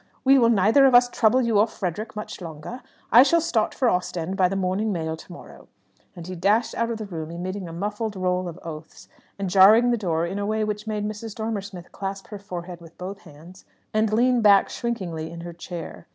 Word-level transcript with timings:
We 0.23 0.39
will 0.39 0.49
neither 0.49 0.87
of 0.87 0.95
us 0.95 1.07
trouble 1.09 1.43
you 1.43 1.59
or 1.59 1.67
Frederick 1.67 2.15
much 2.15 2.41
longer. 2.41 2.81
I 3.11 3.21
shall 3.21 3.39
start 3.39 3.75
for 3.75 3.87
Ostend 3.87 4.35
by 4.35 4.49
the 4.49 4.55
morning 4.55 4.91
mail 4.91 5.15
to 5.15 5.31
morrow." 5.31 5.67
And 6.15 6.25
he 6.25 6.35
dashed 6.35 6.73
out 6.73 6.89
of 6.89 6.97
the 6.97 7.05
room 7.05 7.29
emitting 7.29 7.67
a 7.67 7.71
muffled 7.71 8.15
roll 8.15 8.47
of 8.47 8.57
oaths, 8.63 9.07
and 9.37 9.47
jarring 9.47 9.91
the 9.91 9.97
door 9.97 10.25
in 10.25 10.39
a 10.39 10.45
way 10.47 10.63
which 10.63 10.87
made 10.87 11.05
Mrs. 11.07 11.35
Dormer 11.35 11.61
Smith 11.61 11.91
clasp 11.91 12.29
her 12.29 12.39
forehead 12.39 12.81
with 12.81 12.97
both 12.97 13.19
hands, 13.19 13.63
and 13.93 14.11
lean 14.11 14.41
back 14.41 14.69
shrinkingly 14.69 15.29
in 15.29 15.41
her 15.41 15.53
chair. 15.53 16.07